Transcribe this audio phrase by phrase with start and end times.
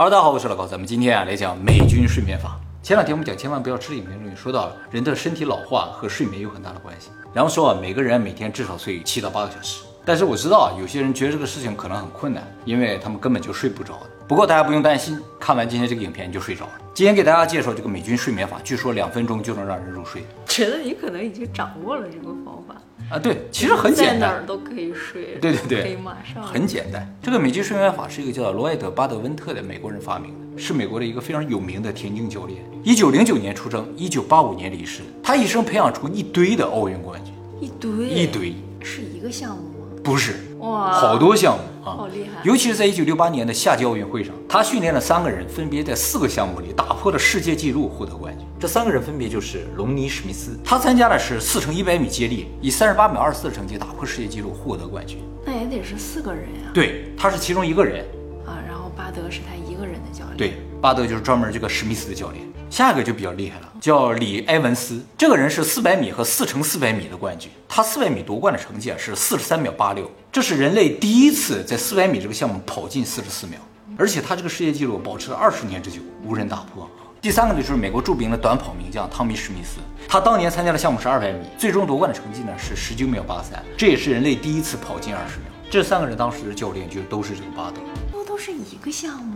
[0.00, 2.56] Hello，大家好，我是老高，咱们今天啊来讲美军睡眠法。
[2.84, 7.10] 前两天我们讲千万不要吃的影片中也说到，人的身体老化和睡眠有很大的关系。
[7.34, 9.82] 然后说啊，每个人每天至少睡七到八个小时。
[10.04, 13.98] 但是我知道啊，有些人觉得这个事情可能很困难，因为他们根本就睡不着。
[14.28, 16.72] 不过大家不用担心，看完今天这个影片你就睡着了。
[16.94, 20.22] 今天给大家介绍这个美军睡眠法，据说两分钟就能让人入睡。
[20.46, 22.76] 觉得你可能已经掌握了这个方法
[23.10, 25.38] 啊，对，其实很简单，在哪儿都可以睡。
[25.40, 26.42] 对对对，可以马上。
[26.42, 32.58] 很简单，这个美籍睡眠法是一个叫罗埃德·巴德温特的美国人发明的，是美国的一个非常有名的田径教练。
[32.82, 35.02] 一九零九年出生，一九八五年离世。
[35.22, 39.67] 他一生培养出一堆的奥运冠军，一堆一堆，是一个项目吗？
[40.08, 41.92] 不是，哇，好多项目啊。
[41.92, 42.40] 好厉害！
[42.42, 48.46] 尤其是在一九六八年的夏季奥运会上，他训练了三个人，分别在四个项目里打破了世界纪录，获得冠军。
[48.58, 55.18] 这三个人分别就是隆尼·史密斯，他参加的是四乘一百米接力，以三十八秒二四的成绩打破世界纪录，获得冠军。
[55.44, 56.70] 那也得是四个人呀。
[56.72, 58.02] 对，他是其中一个人。
[58.46, 60.36] 啊，然后巴德是他一个人的教练。
[60.38, 62.42] 对，巴德就是专门这个史密斯的教练。
[62.78, 65.04] 下一个就比较厉害了，叫李埃文斯。
[65.16, 67.50] 这个人是四百米和四乘四百米的冠军。
[67.68, 73.58] 他四百米夺冠的成绩啊是四十三秒八六，这是人类第一次在四百米这个项目跑进四十四秒，
[73.96, 76.88] 而且他这个世界纪录保持了二十年之久，无人打破。
[77.20, 85.46] 第三个就是美国著名的短跑名将汤米史密斯，他当年参加的项目是二百米，最终夺冠的成绩呢是十九秒八三，这也是人类第一次跑进二十秒。
[85.68, 87.80] 这三个人当时的教练就都是这个巴德，
[88.12, 89.34] 不都是一个项目？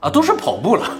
[0.00, 0.98] 啊，都是跑步了，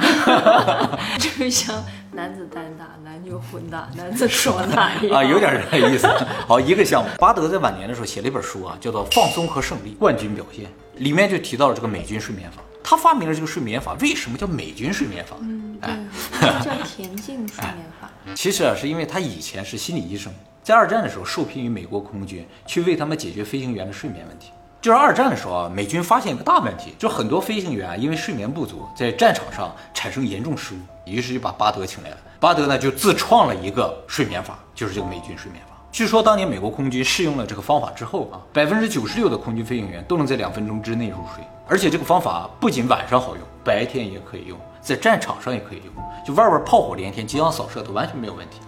[1.19, 6.09] 这 个像男子单打、男女混打、男子双打一样啊，有点这个意思。
[6.47, 10.65] 好，一个项目，巴德在晚年的时候写了一本书啊，叫做《放松和胜利：冠军表现》，
[10.97, 12.59] 里面就提到了这个美军睡眠法。
[12.83, 15.37] 他发明了这个睡眠法，为什么叫美军睡眠法？
[15.43, 15.91] 嗯，对，
[16.65, 18.11] 叫田径睡眠法。
[18.35, 20.33] 其实啊，是因为他以前是心理医生，
[20.63, 24.51] 在二战的时候受聘于美国空军，去为他们解决飞行员的睡眠问题。
[24.81, 32.17] 就是二战的时候啊，美军发现一个大问题，就很多飞行员啊因为睡眠不足，在战场上产生严重失误，于是就把巴德请来了。
[32.39, 35.75] 巴德呢就自创了一个睡眠法，就是这个美军睡眠法。
[35.91, 41.43] 据说当年美国空军试用了这个方法之后啊，百分之九十六的空军飞行员都能在两分钟之内入睡。
[41.67, 48.61] 而且这个方法不仅晚上好用，白天也可以用，在战场上也可以用，就外边炮火连天、机枪扫射都完全没有问题。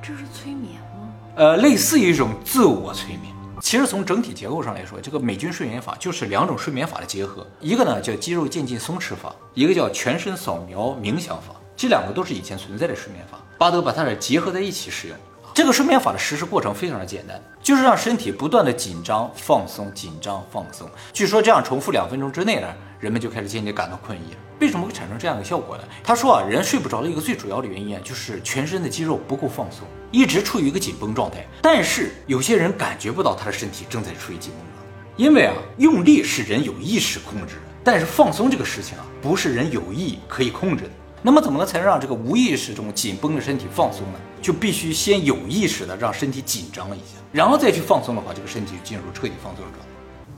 [0.00, 1.08] 这是催眠吗？
[1.36, 3.31] 呃，类似于一种自我催眠。
[3.62, 11.54] 其实从整体结构上来说，这个美军睡眠法就是两种睡眠法的结合，一个呢叫肌肉渐进松弛法，一个叫全身扫描冥想法。
[11.76, 15.16] 这两个都是以前存在的睡眠法，巴德把它俩结合在一起使用。
[15.54, 20.90] 这个睡眠法的实施过程非常的简单，就是让身体不断的紧张、放松、紧张、放松。
[21.12, 22.66] 据说这样重复两分钟之内呢，
[22.98, 24.38] 人们就开始渐渐感到困意了。
[24.62, 25.82] 为什么会产生这样的效果呢？
[26.04, 29.84] 他说啊，人睡不着的一个最主要的原因啊，就是全身的肌肉不够放松。
[30.12, 40.90] 一直处于一个紧绷状态，但是有些人感觉不到他的身体正在处于紧绷状态，因为啊，用力是人有意识控制的，但是放松这个事情啊，不是人有意可以控制的。
[41.22, 44.20] 那么怎么能才能让这个无意识中紧绷的身体放松呢？
[44.40, 49.86] 就必须先有意识的让身体紧张一下，然后再去放松的话，这个身体就进入彻底放松的状态。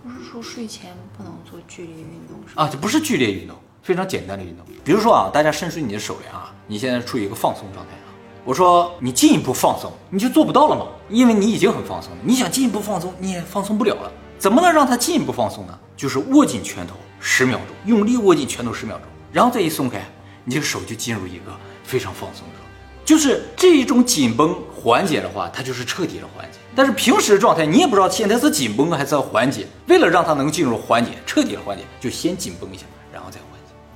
[0.03, 2.63] 不是说睡前不能做剧烈运动是吧？
[2.63, 4.65] 啊，这不是剧烈运动，非常简单的运动。
[4.83, 8.09] 比如说啊，大家伸出你的手来啊，你现在处于一个放松状态啊。
[8.43, 10.87] 我说你进一步放松，你就做不到了吗？
[11.11, 12.19] 因为你已经很放松了。
[12.23, 14.11] 你想进一步放松，你也放松不了了。
[14.39, 15.79] 怎么能让它进一步放松呢？
[15.97, 20.03] 就是握紧拳头十秒钟，用力握紧拳头十秒钟，然后再一松开，
[20.45, 21.53] 你这个手就进入一个
[21.85, 22.65] 非常放松的状态。
[23.05, 26.59] 就是这一种紧绷缓解的话，它就是彻底的缓解。
[26.75, 29.67] 但是平时的状态，你也不知道现在是紧绷还是要缓解。
[29.89, 32.85] 为了让它能进入缓解，彻底的缓解，就先紧绷一下，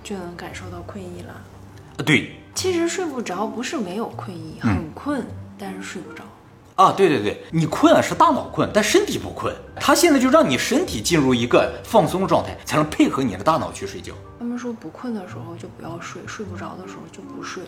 [0.09, 1.35] 就能感受到困意了。
[1.99, 2.33] 啊，对。
[2.55, 5.23] 其实睡不着不是没有困意，很困，
[5.59, 6.25] 但是睡不着。
[6.77, 9.55] 啊，对对对，你困啊是大脑困，但身体不困。
[9.77, 14.15] 他现在就让你身体进入一个放松状态，才能配合你的大脑去睡觉。
[14.39, 17.63] 他们说不困的时候就不要睡，睡不着的时候就不睡。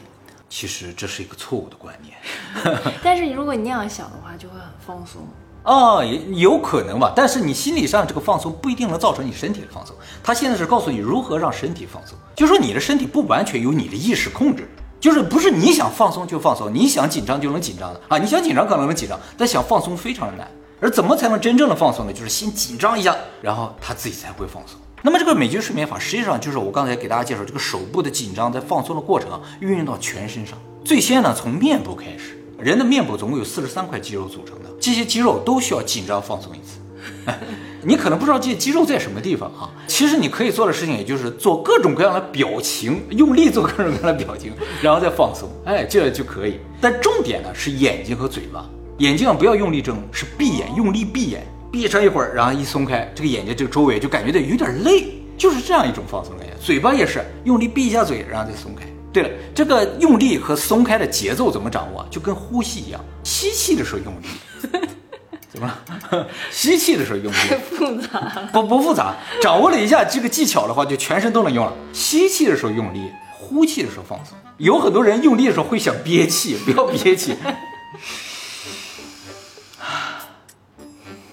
[0.49, 2.17] 其实这是一个错误的观念。
[3.05, 5.23] 但是如果你那样想的话，就会很放松。
[5.63, 9.95] 啊，也有可能吧，但是你心理上这个放松不一定能造成你身体的放松。
[10.23, 14.69] 他现在是告诉你如何让身体放松，就说你的身体不完全由你的意识控制，
[14.99, 18.17] 就是不是你想放松就放松，你想紧张就能紧张的啊。
[18.19, 20.51] 你想紧张可能能紧张，但想放松非常的难。
[20.81, 22.13] 而怎么才能真正的放松呢？
[22.13, 24.81] 就是先紧张一下，然后他自己才会放松。
[25.03, 30.59] 那么这个美军睡眠法实际上就是我刚才给大家介绍这个手部的紧张在放松的过程，运用到全身上。
[30.83, 32.40] 最先呢从面部开始。
[32.63, 36.79] 人的面部总共有四十三块肌肉组成的，这些肌肉都需要紧张放松一次。
[37.83, 39.71] 你可能不知道这些肌肉在什么地方啊？
[39.87, 44.53] 其实你可以做的事情，也就是做各种各样的表情，用力做各种各样的表情，
[44.83, 46.61] 然后再放松，哎，这就可以。
[46.81, 48.69] 但重点呢是眼睛和嘴巴，
[48.99, 55.15] 眼睛不要用力睁，是闭眼，用力闭眼，闭上一会儿，然后一松开，这个眼睛这个周围就感觉到有点累。
[55.39, 56.53] 就是这样一种放松感觉。
[56.61, 58.85] 嘴巴也是用力闭一下嘴，然后再松开。
[59.13, 62.07] 对了，这个用力和松开的节奏怎么掌握？
[62.11, 64.27] 就跟呼吸一样，吸气的时候用力，
[65.53, 66.27] 怎么了？
[66.53, 68.49] 吸气的时候用力，太复杂了。
[68.53, 71.73] 不不复杂，掌握了一下这个技巧的话，就全身都能用了。
[71.93, 74.39] 吸气的时候用力，呼气的时候放松。
[74.59, 77.35] 有很多人用力的时候会想憋气， 不要憋气。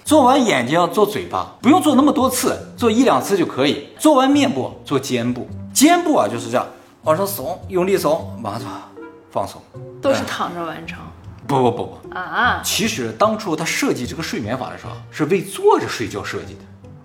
[0.04, 3.88] 做完眼睛要做嘴巴，不用做那么多次，做一两次就可以。
[3.98, 6.66] 做完面部，做肩部，肩部啊就是这样，
[7.08, 8.82] 往上耸，用力耸，往上
[9.30, 9.62] 放松。
[10.02, 10.98] 都是躺着完成
[11.46, 12.60] 不不不不，啊？
[12.62, 16.60] 其实当初他设计这个睡眠法的时候，是为坐着睡觉设计的。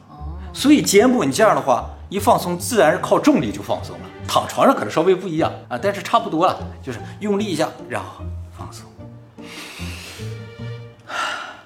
[0.10, 4.06] 哦所以肩部你这样的话，一放松，自然是靠重力就放松了。
[4.28, 8.26] 躺床上可能稍微不一样啊，但是差不多了，就是用力一下，然后
[8.58, 8.86] 放松。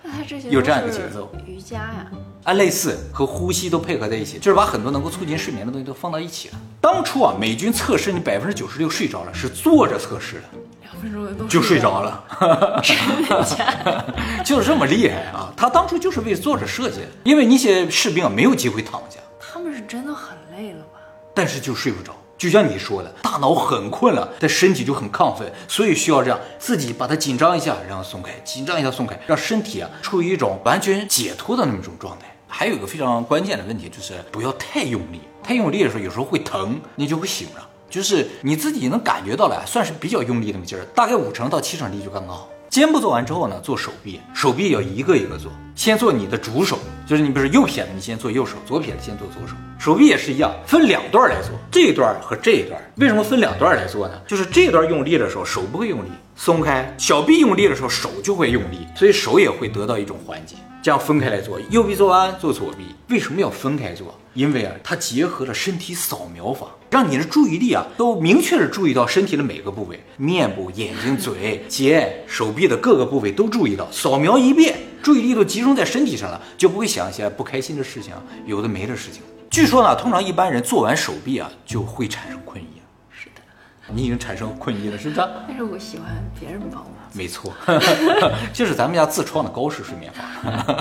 [0.07, 2.07] 那它这些有这样一个节奏瑜伽呀，
[2.45, 6.56] 啊，类似和呼吸都配合在一起，就是把很多能够促进睡眠的东西都放到一起了。
[6.80, 10.44] 当初啊，美军测试你百分之九十六睡着了，是坐着测试的，
[10.81, 12.81] 两分钟都就睡着了，了。
[12.81, 12.95] 真
[13.27, 14.15] 的假的？
[14.45, 15.51] 就是这么厉害啊！
[15.57, 21.00] 他当初就是为坐着设计的，因为那些士兵啊没有机会躺下，他们是真的很累了吧？
[21.33, 22.15] 但是就睡不着。
[22.38, 32.28] 就像你说的，大脑很困了，但身体就很亢奋，所以需要这样自己把它紧张一下，然后松开，紧张一下松开，让身体啊处于一种完全解脱的那么一种状态。
[32.48, 37.68] 还有一个非常关键的问题就是不要太用力，太用力的时候有时候会疼，你就会醒了。
[37.89, 42.50] 就是你自己能感觉到了，算是比较用力那么劲儿，大概五成到七成力就刚刚好。
[42.78, 46.78] 肩部做完之后呢，做手臂，手臂要一个一个做，先做你的主手，
[47.08, 49.56] 就是你比如右撇子，你先做右手；左撇子先做左手。
[49.80, 52.80] 手臂也是一样，分两段来做，这一段和这一段。
[52.98, 54.22] 为什么分两段来做呢？
[54.28, 60.56] 就是这段用力的时候，手不会用力，松开；小臂用力的时候，手就会用力，所以手也会得到一种缓解。
[60.84, 62.96] 这样分开来做，右臂做完做左臂。
[63.10, 64.14] 为什么要分开做？
[64.36, 78.13] 因为啊，它结合了身体扫描法，让你的注意力啊都明确的注意到身体的每个部位，面部、眼睛、嘴、肩、手臂的各个部位都注意到，扫描一遍，注意力都集中在身体上了，就不会想一些不开心的事情，
[78.45, 79.22] 有的没的事情。
[79.50, 82.68] 据说呢，通常一般人做完手臂啊，就会产生困意。
[83.12, 83.42] 是的，
[83.94, 85.22] 你已经产生困意了，是不是？
[85.48, 86.07] 但是我喜欢
[86.40, 86.90] 别人帮我。
[87.18, 87.52] 没错，
[88.54, 90.24] 就是咱们家自创的高式睡眠法。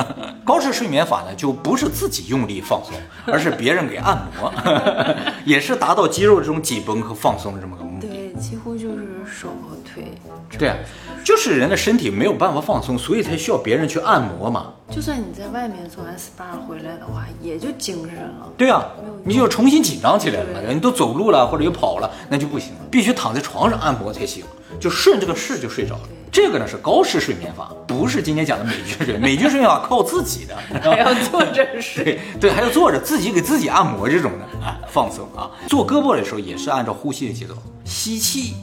[0.45, 2.95] 高式睡眠法呢，就不是自己用力放松，
[3.27, 4.53] 而是别人给按摩，
[5.45, 8.07] 也是达到肌肉这种紧绷和放松的这么个目的。
[8.07, 10.13] 对，几乎就是手和腿。
[10.57, 10.77] 对啊，
[11.27, 14.73] 就是人的身体没有办法放松，所以才需要别人去按摩嘛。
[14.89, 18.49] 就算你在外面做完 SPA 回来的话，也就精神了。
[18.57, 18.87] 对啊
[19.25, 20.61] 你就重新紧张起来了嘛。
[20.65, 24.45] 对你都走路了或者又跑了，那就不行了，必须躺在床上按摩才行，
[24.79, 26.03] 就顺这个势就睡着了。
[26.31, 29.21] 这个呢是高式睡眠法，不是今天讲的美军睡眠。
[29.21, 32.05] 美军睡眠法靠自己的，还要坐着睡。
[32.05, 35.51] 对对，还要坐着自己给自己按摩这种的啊，放松啊。
[35.67, 38.55] 做胳膊的时候也是按照呼吸的节奏，吸气，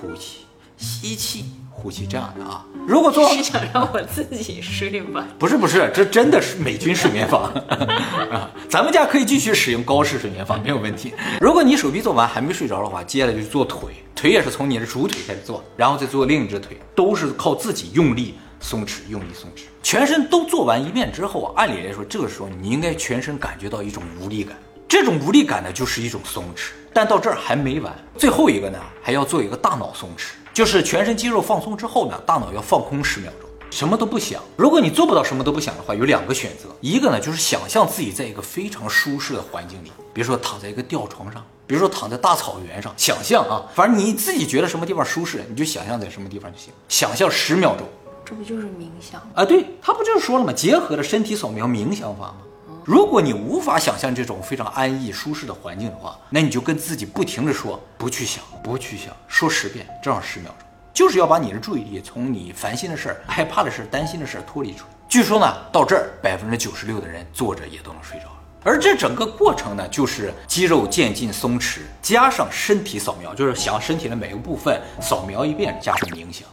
[0.00, 0.38] 呼气，
[0.76, 1.44] 吸气，
[1.80, 2.64] 呼吸这样的啊。
[2.86, 5.26] 如果做 是想让我自己睡吧？
[5.38, 7.50] 不是不是，这真的是美军睡眠法
[8.30, 8.50] 啊！
[8.68, 11.14] 咱们家可以继续使用高式睡眠法，没有问题。
[11.40, 19.62] 如果你手臂做完还没睡着的话，接下来就做腿，腿也是从你的主腿开始做，然后再做另一只腿，都是靠自己用力松弛，用力松弛。
[19.82, 24.56] 全身都做完一遍之后，按理来说，这个时候你应该全身感觉到一种无力感，
[24.88, 26.70] 这种无力感呢，就是一种松弛。
[26.92, 33.48] 但到这儿还没完，最后一个呢，还要做一个大脑松弛，就是全身肌肉放松之后呢，大脑要放空十秒钟。
[33.70, 34.42] 什么都不想。
[34.56, 47.86] 如果你做不到什么都不想的话，有两个选择，一个呢就是想象自己在一个非常舒适的环境里，比如说躺在一个吊床上，比如说躺在大草原上，想象啊，反正你自己觉得什么地方舒适，你就想象在什么地方就行，想象十秒钟。
[48.24, 49.20] 这不就是冥想？
[49.36, 50.52] 啊，对他不就是说了吗？
[50.52, 52.38] 结合了身体扫描冥想法吗？
[52.84, 64.90] 如果你无法想象这种非常安逸舒适的环境的话，那你就跟自己不停的说，不去想，不去想，说十遍，正好十秒钟，就是要把你的注意力从你烦心的事儿、害怕的事儿、担心的事儿脱离出来。
[65.08, 68.32] 据说呢，到这儿百分之九十六的人坐着也都能睡着了。
[68.62, 76.46] 而这整个过程呢，就是肌肉渐进松弛，加上身体扫描，就是想身体的每个部分扫描一遍，加上冥想。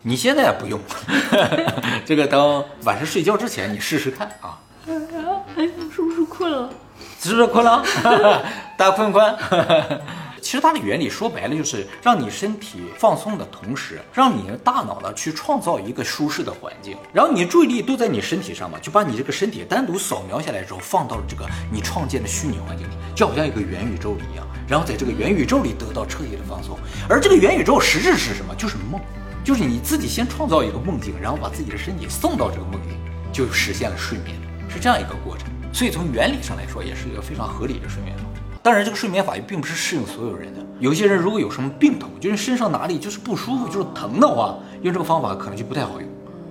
[0.00, 0.80] 你现在不用，
[2.04, 4.58] 这个等晚上睡觉之前你试试看啊。
[4.86, 6.70] 哎， 是不是困了？
[7.20, 7.82] 是不是困了？
[8.76, 9.36] 大家困不困？
[10.42, 26.76] 其实它的原理说白了就是让你身体放松的同时，让你的大脑呢去创造一个舒适的环境，然后你注意力都在你身体上嘛，就把你这个身体单独扫描下来之后，放到了这个你创建的虚拟环境里，就好像一个元宇宙里一样，然后在这个元宇宙里得到彻底的放松。
[27.08, 28.52] 而这个元宇宙实质是什么？
[28.56, 29.00] 就是梦，
[29.44, 32.98] 就是你自己先创造一个梦境，然后把自己的身体送到这个梦境，
[33.32, 34.36] 就实现了睡眠，
[34.72, 35.48] 是这样一个过程。
[35.72, 38.24] 所以从原理上来说，也是一个非常合理的睡眠法。
[38.62, 40.60] 当然，这个睡眠法也并不是适应所有人的。
[40.78, 46.08] 有些人如果有什么病痛，就是身上哪里就是不舒服，就是疼的话，用这个方法可能就不太好用。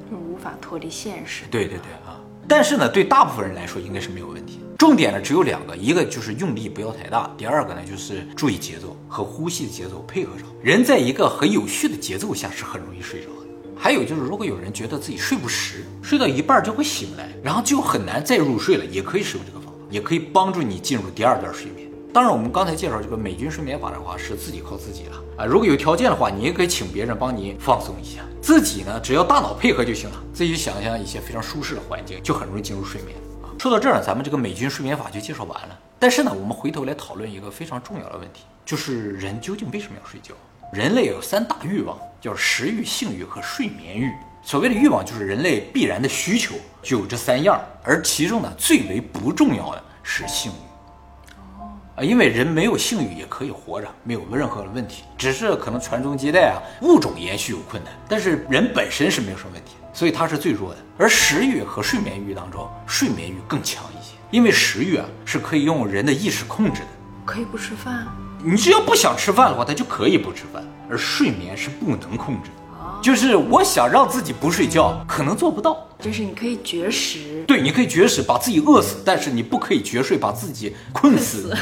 [0.09, 1.45] 就无法脱离现实。
[1.49, 2.19] 对对对啊！
[2.47, 4.59] 但是呢，对大部分人来说应该是没有问题。
[4.77, 10.47] 重点呢只有两个，一个就是用力不要太大，第二个呢就是注意节奏和呼吸的节奏配合上。
[10.61, 13.40] 人在一个很有序的节奏下是很容易睡着的。
[13.83, 21.89] 还有就是，如果有人觉得自己睡不实，睡到一半就会醒来，然后就很难再入睡了，也可以使用这个方法，也可以帮助你进入第二段睡眠。
[22.13, 25.45] 当然，我们刚才介绍这个美军睡眠法的话，是自己靠自己了啊。
[25.45, 28.21] 如果有条件的话，你也可以请别人帮你放松一下。
[28.39, 30.23] 自己呢，只要大脑配合就行了。
[30.31, 33.49] 自己想象一些非常舒适的环境，就很容易进入睡眠啊。
[33.57, 35.79] 说到这儿，咱们这个美军睡眠法就介绍完了。
[35.97, 40.35] 但是呢，我们回头来讨论一个非常重要的问题，就是人究竟为什么要睡觉？
[40.71, 44.13] 人类有三大欲望，叫食欲、性欲和睡眠欲。
[44.43, 47.59] 所谓的欲望，就是人类必然的需求，就有这三样。
[47.83, 51.51] 而其中呢，最为不重要的是性欲。
[51.95, 60.79] 啊，因为人没有性欲也可以活着，没有任何的问题，只是可能传宗接代啊，物种延续有困难，但是人本身是没有什么问题，所以它是最弱的。
[60.97, 66.87] 而食欲和睡眠欲当中，睡眠欲更强一些，因为食欲啊是可以用人的意识控制的，
[67.31, 68.05] 可以不吃饭，
[68.43, 73.01] 你只要不想吃饭的话，他就可以不吃饭，而睡眠是不能控制的。
[73.01, 75.87] 就是我想让自己不睡觉，可能做不到。
[75.97, 81.55] 就是你可以绝食，对，你可以绝食把自己饿死，但是你不可以绝睡把自己困死，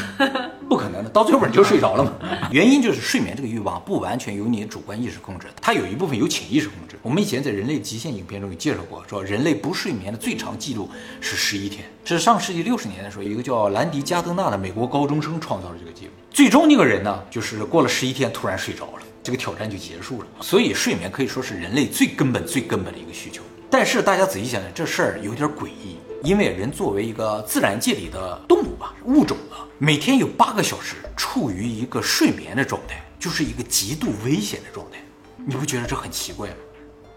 [0.70, 2.12] 不可能的，到最后你就睡着了嘛。
[2.52, 6.96] 原因就是睡眠这个欲望不完全由你的主观意识控制，它有一部分由潜意识控制。
[7.02, 10.88] 我们以前在人类极限影片中有介绍过，说人类不睡眠的最长记录
[11.20, 16.12] 是十一天，是上世纪六十年的时候，一个叫兰迪加德纳的美国高中生创造了这个记录。
[16.30, 19.02] 最终那个人呢，就是过了十一天突然睡着了。
[19.24, 23.42] 这个挑战就结束了，所以睡眠可以说是人类最根本、最根本的一个需求。
[23.68, 29.36] 但是大家仔细想想，这事儿有点诡异，因为人作为一个自然界里的动物吧，物种，
[29.82, 34.98] 每天有八个小时处于一个睡眠的状态，就是一个极度危险的状态。
[35.38, 36.54] 你不觉得这很奇怪吗？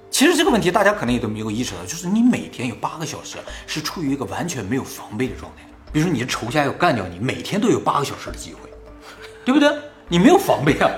[0.09, 5.63] 其实这个问题大家可能也都没有意识到，就是你每天有八个小时是处于一个完全没有防备的状态。
[5.91, 8.69] 比如说你的仇家要干掉你，每天都有八个小时的机会，
[9.43, 9.69] 对不对？
[10.07, 10.89] 你没有防备啊！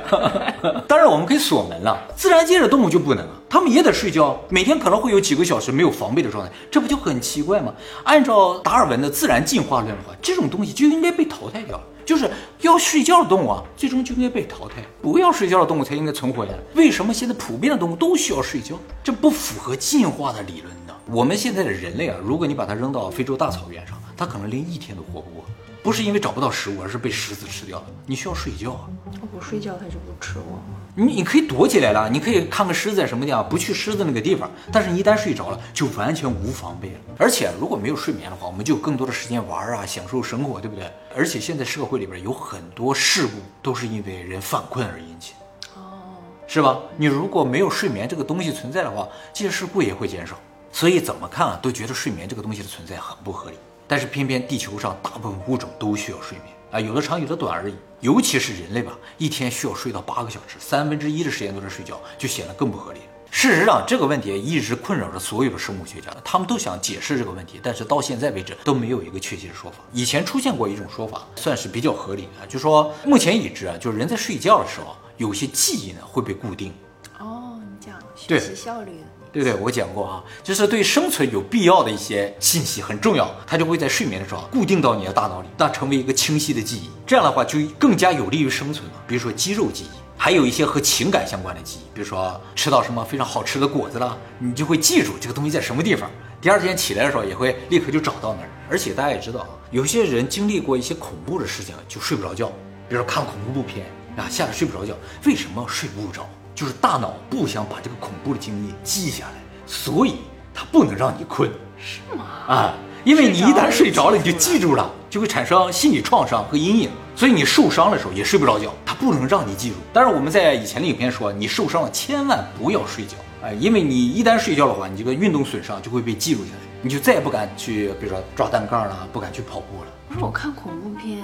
[0.87, 1.99] 当然，我们可以锁门了。
[2.15, 7.73] 自然界的动物就不能他，们也得睡觉，每天可能会有几个小时没有防备的状态，这不就很奇怪吗？
[8.03, 12.29] 按照达尔文的自然进化论的话，这种东西就应该被淘汰掉，就是
[12.61, 16.57] 要睡觉的动物啊，最终就应该被淘汰，不要睡觉的动物才应该存活下来。
[16.73, 18.75] 为什么现在普遍的动物都需要睡觉？
[19.03, 20.93] 这不符合进化的理论呢？
[21.07, 25.45] 我们现在的人类啊，如果你把它扔到非洲大草原上，它可能连一天都活不过。
[25.85, 27.85] 不是因为找不到食物，而是被狮子吃掉了。
[28.07, 28.89] 你需要睡觉啊！
[29.21, 30.63] 我不睡觉，它就不吃我吗？
[30.95, 34.49] 你你可以躲起来了，你可以看个狮子在什么地方，不去狮子那个地方。
[34.71, 36.99] 但是你，一旦睡着了，就完全无防备了。
[37.19, 40.91] 而且，如果没有睡眠的话，我们就有更多的时间玩啊，享受生活，对不对？
[41.15, 45.33] 而且，现在社会里边有很多事故都是因为人犯困而引起，
[45.75, 46.01] 哦，
[46.47, 46.79] 是吧？
[46.97, 50.35] 你如果没有睡眠这个东西存在的话，这些事故也会减少。
[50.71, 53.57] 所以，怎么看啊，都觉得睡眠这个东西的存在很不合理。
[53.87, 57.75] 但是偏偏地球上大部分物种都需要睡眠啊，有的长有的短而已。
[58.01, 62.99] 尤其是人类吧，一天需要睡到八个小时，三分之一的时间都在睡觉，就显得更不合理。
[63.31, 69.77] 事实上，这个问题一直困扰着所有的生物学家，他们都想解释这个问题，但是到现在为止都没有一个确切的说法。
[69.91, 76.73] 以前出现过一种说法，算是比较合理啊，就说目前已知啊，就是人在睡觉的时候，有些记忆呢会被固定。
[77.19, 78.99] 哦，你讲学习效率。
[79.35, 86.89] 对不对，我讲过哈，就是对生存有必要的一些信息很重要，它就会在睡眠的时候固定到你的大脑里，那成为一个清晰的记忆。
[87.05, 88.93] 这样的话就更加有利于生存嘛。
[89.05, 96.09] 比如说肌肉记忆，还有一些和情感相关的记忆，比如说吃到什么非常好吃的果子了，你就会记住这个东西在什么地方。
[96.39, 98.49] 第二天起来的时候也会立刻就找到那儿。
[98.69, 102.47] 而且大家也知道啊，有些人经历过一些恐怖的事情就睡不着觉，
[102.87, 104.93] 比如说看恐怖片啊，吓得睡不着觉。
[105.25, 106.25] 为什么睡不着？
[106.55, 109.33] 就是大脑不想把这个恐怖的经历记下来，
[109.67, 110.15] 所以
[110.53, 112.25] 它不能让你困，是吗？
[112.47, 119.75] 啊，因为你一旦睡着了，你就记住了，就会产生心理创伤和阴影，所以你受伤的时候也睡不着觉，它不能让你记住。
[119.91, 129.87] 但是我们在以前的影片说，你受伤了千万不要睡觉，哎，因为你一旦睡觉的话，你这个运动损伤就会被记录下来，你就再也不敢去，比如说抓单杠了，不敢去跑步了。
[130.07, 131.19] 不是我看恐怖片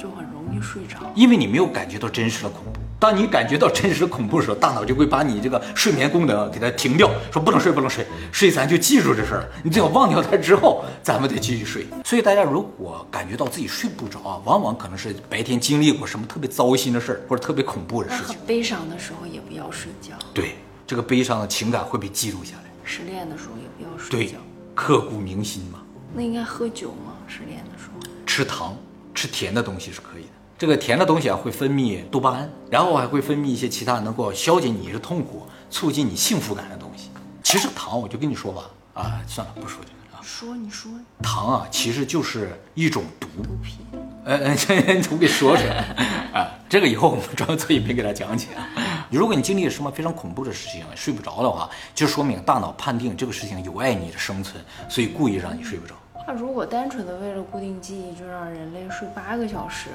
[0.00, 2.80] 就很容易睡着，因为你没有感觉到真实的恐怖。
[2.98, 9.48] 当你感觉到真实恐怖的时候，大脑就会把你这个睡眠功能给它停掉，说不能睡，不能睡，睡咱就记住这事儿了。
[9.62, 11.86] 你最好忘掉它之后，咱们得继续睡。
[12.04, 18.36] 所以大家如果感觉到自己睡不着啊，往往可能是白天经历过什么特别糟心的事儿，或者特别恐怖的事情。
[18.46, 20.14] 悲伤的时候也不要睡觉。
[20.32, 22.70] 对，这个悲伤的情感会被记录下来。
[22.84, 24.32] 失恋的时候也不要睡觉。
[24.32, 24.40] 对，
[24.74, 25.80] 刻骨铭心嘛。
[26.14, 27.14] 那应该喝酒吗？
[27.26, 28.00] 失恋的时候？
[28.26, 28.76] 吃糖、
[29.14, 30.28] 吃甜的东西是可以的。
[30.58, 37.10] 这个甜的东西啊，会分泌多巴胺，然后还会分泌一些其他能够消解你的痛苦、促进你幸福感的东西。
[37.42, 40.20] 其实糖，我就跟你说吧，啊，算了，不说这个了啊。
[40.22, 43.26] 说你说糖啊，其实就是一种毒。
[43.42, 43.78] 毒品，
[44.24, 45.76] 呃呃， 这你给说出来
[46.34, 46.50] 啊！
[46.68, 48.68] 这个以后我们专门做一篇给他讲解啊。
[49.08, 55.94] 如果你经历了什么非常恐怖的事情，睡不着的话，就说明大脑判定这个事情有碍你的生存，所以故意让你睡不着。
[56.26, 59.88] 那如果单纯的为了固定记忆，就让人类睡八个小时，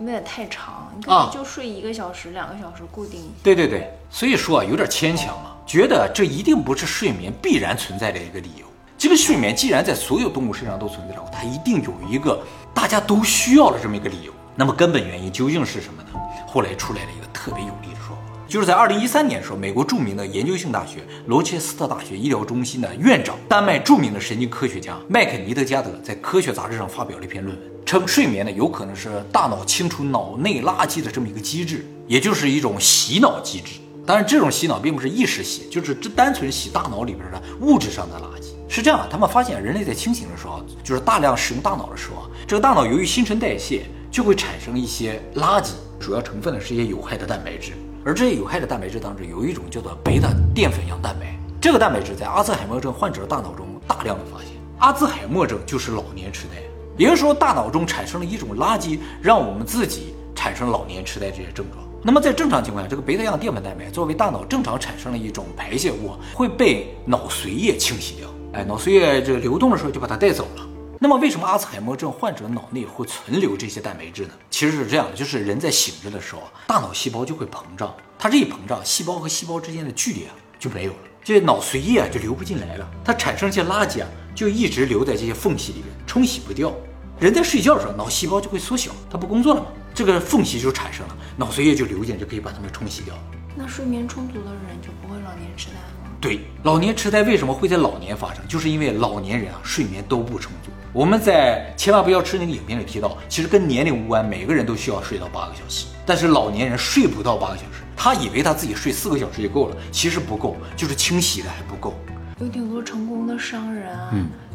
[0.00, 0.92] 有点太长。
[0.96, 3.32] 你可啊以就睡一个小时、两个小时固定一下。
[3.42, 8.66] 对对对，所以说啊，有点牵强了，觉得这一定不是睡眠必然存在的一个理由。
[8.98, 12.40] 这个睡眠既然在所有动物身上都存在着，它一定有一个
[12.74, 14.32] 大家都需要的这么一个理由。
[14.54, 16.08] 那么根本原因究竟是什么呢？
[16.46, 33.80] 后来出来了一个特别有力的说法，就是在二零一三年的时候，美国著名的研究性大学罗切斯特大学医疗中心的院长、丹麦著名的神经科学家麦肯尼德加德在科学杂志上发表了一篇论文，称睡眠呢有可能是大脑清除脑内垃圾的这么一个机制，也就是一种洗脑机制。
[34.04, 38.48] 当然，这种洗脑并不是意识洗，就是这单纯洗大脑里边的物质上的垃圾。
[38.68, 47.72] 是这样，他们发现人类在清醒的时候，就是大量使用大脑的时候，这个大脑由于新陈代谢，就会产生一些垃圾，主要成分呢是一些有害的蛋白质。
[48.04, 54.48] 而这些有害的蛋白质当中，有一种叫做贝塔淀粉样蛋白，这个蛋白质在阿兹海默症患者的大脑中大量的发现。
[54.78, 56.60] 阿兹海默症就是老年痴呆，
[56.96, 61.84] 也就是说，大脑中产生了一种垃圾，让我们自己产生老年痴呆这些症状。
[62.02, 68.28] 那么在正常情况下，这个贝塔样淀粉蛋白作为大脑正常产生的一种排泄物，会被脑髓液清洗掉。
[68.54, 70.61] 哎，脑髓液这个流动的时候就把它带走了。
[71.02, 74.34] 那么为什么阿兹海默症患者脑内会存留这些蛋白质呢？
[74.48, 86.72] 其实是这样的，就是人在醒着的时候，大脑细胞就会膨胀，它这一膨胀，细胞和细胞之间的距离啊就没有了，这些脑髓液啊就流不进来了，它产生一些垃圾啊就一直留在这些缝隙里面，冲洗不掉。
[87.18, 93.12] 人在睡觉的时候，脑细胞就会缩小，它不工作了嘛，这个缝隙就产生了，脑髓液就流进，就可以把它们冲洗掉。
[93.56, 96.01] 那睡眠充足的人就不会老年痴呆吗？
[96.22, 98.46] 对，老年痴呆为什么会在老年发生？
[98.46, 100.70] 就是因为老年人啊睡眠都不充足。
[100.92, 111.92] 我们在千万不要吃那个影片里提到，其实跟年龄无关，每个人都需要睡到八个小时，但是老年人睡不到八个小时，他以为他自己睡四个小时就够了，其实不够，就是清洗的还不够。
[112.38, 114.14] 有挺多成功的商人啊，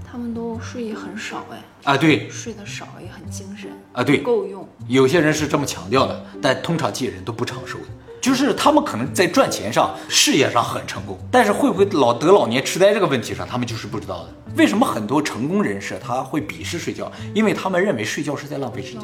[0.10, 4.66] 他们都睡也很少哎，啊，对睡得少也很精神啊，对，够用。
[4.88, 7.86] 有些人是这么强调的，但通常这些人都不长寿的。
[8.20, 14.30] 就是他们可能在赚钱上、事业上很成功，但是会不会老得老年痴呆这个问题上，他们就是不知道的。
[14.56, 17.12] 为什么很多成功人士他会鄙视睡觉？
[17.34, 19.04] 因为他们认为睡觉是在浪费时间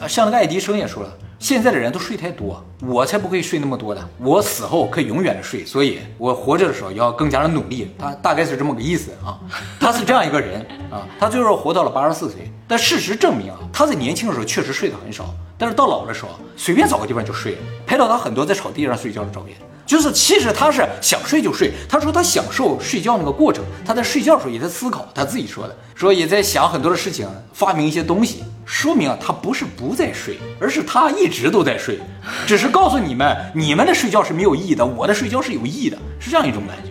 [0.00, 7.94] 啊，像那个爱迪生也说了，现在的人都睡太多，我才不会睡那么多的，我死后可以永远的睡，所以我活着的时候要更加的努力。
[7.98, 9.38] 他大概是这么个意思啊，
[9.78, 12.50] 他是这样一个人啊，他最后活到了八十四岁。
[12.66, 17.58] 但事实证明啊，他在年轻的时候确实睡得很少，但是到老的时候，随便找个地方就睡了。
[17.86, 21.72] 拍到他很多在草地上睡觉的照片，就是其实他是想睡就睡。
[21.88, 28.42] 他说他享受睡觉那个过程，他在睡觉的时候也在思考，他自己说的，说也在想很多的事情，发明一些东西。
[28.64, 32.00] 说明啊，他不是不在睡，而是他一直都在睡，
[32.46, 36.90] 只是告诉你们，你们的睡觉是没有意义的，我的睡觉是有意义的，是这样一种感觉。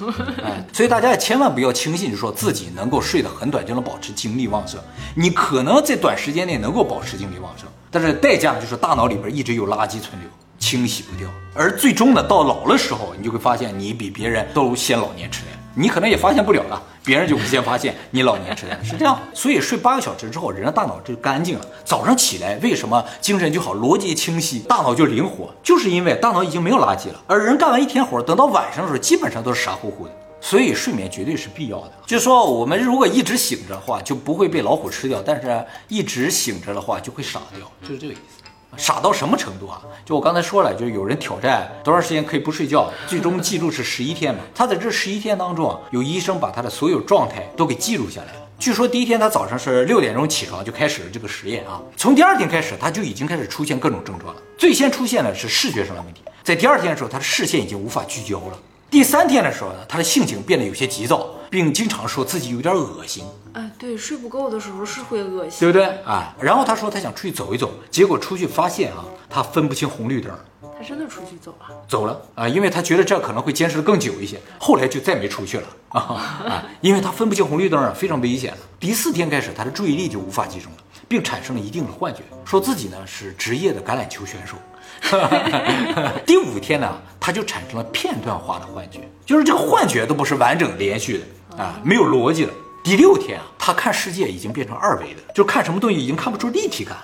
[0.44, 4.80] 哎，所以大家也千万不要轻信，说自己能够睡得很短就能保持精力旺盛。
[5.14, 10.28] 你可能在短时间内能够保持精力旺盛，但是代价就是大脑里边一直有垃圾存留，
[10.58, 11.28] 清洗不掉。
[11.54, 15.59] 而最终呢，到老的时候，你就会发现你比别人都先老年痴呆。
[15.74, 19.18] 你可能也发现不了了，别人就会先发现你老年痴呆了， 是这样。
[19.32, 21.66] 所以睡八个小时之后，人的大脑就干净了。
[21.84, 25.54] 早上起来为什么精神就好，逻辑清晰，大脑就灵活？
[25.62, 27.22] 就是因为大脑已经没有垃圾了。
[27.26, 30.12] 而人干完一天活，等到晚上的时候，基本上都是傻乎乎的。
[30.42, 31.92] 所以睡眠绝对是必要的。
[32.06, 38.39] 就是说，我们如果一直醒着的话，就不会被老虎吃掉；但是一直醒着的话，就会傻掉，就是这个意思。
[38.76, 39.82] 傻到什么程度啊？
[40.04, 44.40] 就我刚才说了，就是有人挑战多长时间可以不睡觉，最终记录是十一天嘛。
[44.54, 48.40] 他在这十一天当中啊，有医生把他的所有状态都给记录下来了。
[48.58, 54.42] 据说第一天他早上是六点钟起床就开始了这个实验啊，从第二天开始他就已经开始出现各种症状了。
[54.58, 58.58] 最先出现的是视觉上的问题，在第二天的时候，他的视线已经无法聚焦了。
[58.90, 63.24] 第三天的时候呢，他的性情变得有些急躁，并经常说自己有点恶心。
[63.52, 65.86] 哎，对，睡不够的时候是会恶心，对不对？
[66.04, 70.32] 啊，然后他说他想出去走一走，结果出去发现啊，他分不清红绿灯，
[70.78, 71.66] 他真的出去走了。
[71.88, 76.00] 走了啊，因为他觉得这可能会坚持的更久一些，后来就再没出去了啊
[76.46, 78.58] 啊，因为他分不清红绿灯啊，非常危险了。
[78.78, 84.56] 第四天开始，他的注意力就无法集中了，并产生了一定的幻觉，说自己呢是职业的橄榄球选手。
[86.26, 92.52] 第五天呢，他就产生了片段化的幻觉，就是这个幻觉都不是完整连续的啊，没有逻辑的。
[92.82, 96.96] 第六天啊，他看世界已经变成二维的，就看什么东西已经看不出立体感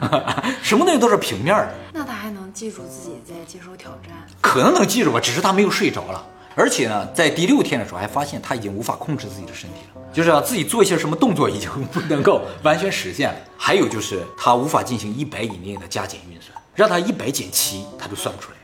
[0.00, 1.72] 了， 什么东西都是平面的。
[1.92, 4.10] 那他还能记住自己在接受挑战？
[4.40, 6.24] 可能能记住吧，只是他没有睡着了。
[6.54, 13.36] 而且呢，在第六天的时候，还发现他已经无法控制自己的身体了，就是啊，自己做一些什么动作已经不能够 完全实现了。
[13.56, 18.56] 还有就是他无法进行一百以内的加减运算，让他一百减七，他都算不出来。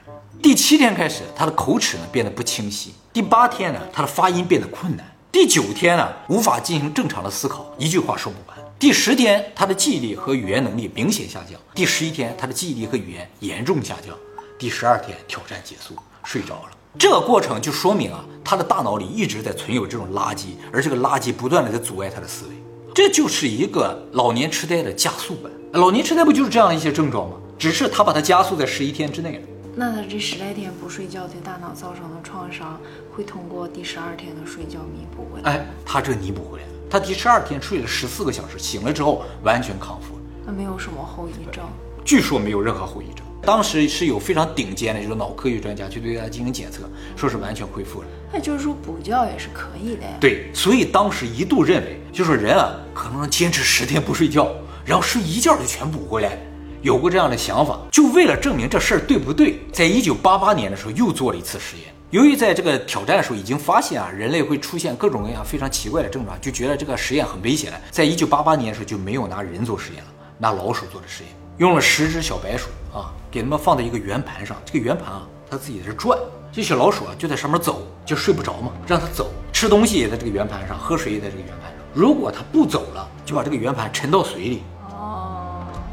[0.43, 2.93] 第七天开始，他的口齿呢变得不清晰。
[3.13, 5.07] 第八天呢，他的发音变得困难。
[5.41, 8.59] 第九天呢，无法进行正常的思考，一句话说不完。
[8.77, 11.57] 第十天，他的记忆力和语言能力明显下降。
[11.77, 14.17] 第十一天，他的记忆力和语言严重下降。
[14.59, 16.71] 第十二天，挑战结束，睡着了。
[16.99, 22.55] 这个过程就说明啊，他的大脑里一直在存有这种垃圾，而这个垃圾不断的在阻碍他的思维，
[22.93, 25.53] 这就是一个老年痴呆的加速版。
[25.75, 27.37] 老年痴呆不就是这样一些症状吗？
[27.57, 29.48] 只是他把它加速在十一天之内了。
[29.81, 32.81] 那他这十来天不睡觉对大脑造成的创伤，
[33.15, 35.53] 会通过第十二天的睡觉弥补回来？
[35.53, 36.73] 哎，他这弥补回来了。
[36.91, 40.23] 他第十二天睡了十四个小时，醒了之后完全康复了。
[40.45, 41.65] 那没有什么后遗症？
[42.05, 43.25] 据说没有任何后遗症。
[43.41, 48.09] 当时是有非常顶尖的，就是脑科学专家去对他进行检测，说是完全恢复了。
[48.33, 50.17] 那就是说补觉也是可以的呀。
[50.19, 54.53] 对，所以当时一度认为，就是人啊，可能能坚持十天不睡觉，
[54.85, 56.37] 然后睡一觉就全补回来，
[56.83, 57.79] 有过这样的想法。
[57.91, 61.87] 就为了证明这事儿对不对，在一九八八年的时候又做了一次实验。
[62.11, 67.79] 由于在这个挑战的时候已经发现啊，人类会出现各种各样非常奇怪的症状，就觉得这个实验很危险了。
[67.91, 73.13] 在一九八八年的时候就没有拿人做实验了，拿老鼠做的实验，用了十只小白鼠啊。
[73.31, 76.19] 给他们放在一个圆盘上，这个圆盘啊，它自己在这转，
[76.51, 81.79] 这小老鼠啊就在上面走，就睡不着嘛，让它走，吃东西也在这个圆盘上，喝水也在这个圆盘上。
[81.93, 84.63] 如果它不走了，就把这个圆盘沉到水里。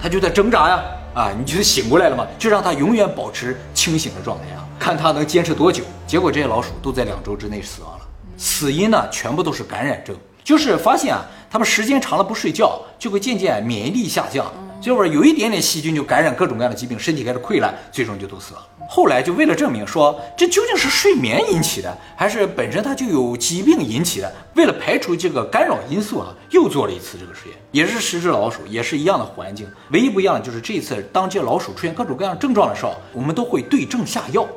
[0.05, 0.83] 他，就在挣扎呀，
[1.15, 2.27] 啊，你就是醒过来了嘛？
[2.37, 5.83] 就让他永远保持清醒的状态啊，看他能坚持多久。
[6.05, 8.05] 结果这些老鼠都在两周之内死亡了，
[8.37, 14.45] 死因呢全部都是感染症，就是发现啊，它们时间长了不睡觉，就会渐渐免疫力下降。
[14.79, 18.61] 结果有一点点细菌就感染各种各样的疾病，身体开始溃烂，最终就都死了。
[18.87, 34.47] 后来就为了证明说这究竟是睡眠引起的，还是本身它就有疾病引起的，为了排除这个干扰因素啊，又做了一次这个实验，也是十只老鼠，也是一样的环境，唯一不一样的就是这一次当这老鼠出现各种各样症状的时候，我们都会对症下药。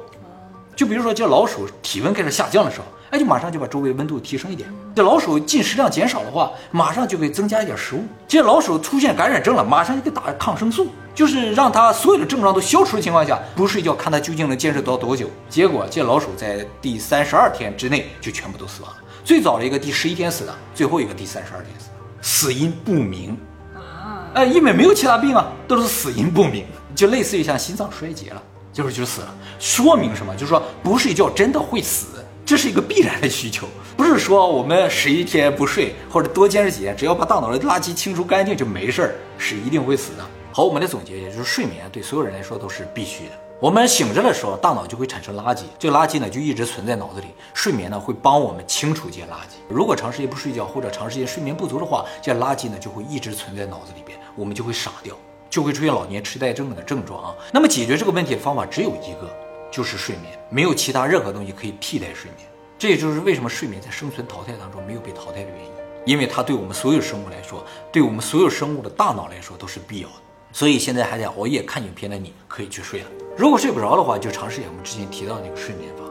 [0.76, 2.84] 就比如说这老鼠体温开始下降的时候。
[3.10, 4.68] 哎，就马上就把周围温度提升一点。
[4.94, 8.04] 这老鼠进食量减少的话，马上就可以增加一点食物。
[8.26, 15.30] 这老鼠出现感染症了，马上就给打抗生素，就是让它所有的症状都消除的情况下，不睡觉，看它究竟能坚持到多久。
[15.48, 18.98] 结果这老鼠在第三十二天之内就全部都死亡了。
[19.24, 21.88] 最早的一个第十一天死的，最后一个第三十二天死，
[22.20, 23.38] 死因不明
[23.74, 24.28] 啊。
[24.34, 29.34] 哎，因为没有其他病啊，都是死因不明，就类似于像心脏衰竭了，就是就死了。
[29.58, 30.34] 说明什么？
[30.34, 32.17] 就是说不睡觉真的会死。
[32.48, 40.24] 这是一个必然的需求，不是说我们十一天不睡或者多坚持几天，只要把大脑的垃圾清除干净就没事儿，是一定会死的。
[40.50, 43.32] 好，我们的总结也就是睡眠对所有人来说都是必须的。
[43.60, 47.26] 我们醒着的时候，大脑就会产生垃圾，这个垃圾呢就一直存在脑子里。
[47.52, 49.58] 睡眠呢会帮我们清除这些垃圾。
[49.68, 55.14] 如果长时间不睡觉或者长时间睡眠不足的话，这些垃圾呢就会一直存在脑子里边，我们就会傻掉，
[55.50, 57.34] 就会出现老年痴呆症的症状啊。
[57.52, 59.30] 那么解决这个问题的方法只有一个。
[59.70, 62.48] 就是睡眠，没有其他任何东西可以替代睡眠。
[62.78, 65.72] 这也就是为什么睡眠在生存淘汰当中没有被淘汰的原因，
[66.06, 70.14] 因为它对我们所有生物来说，对我们所有生物的大脑来说都是必要的。
[70.52, 73.06] 所以现在还在熬夜看影片的你，可以去睡了。
[73.36, 76.04] 如果睡不着的话，就尝试一下我们之前提到那个睡眠法。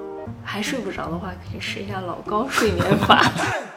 [0.43, 3.31] 还睡不着的话，可以试一下老高睡眠法。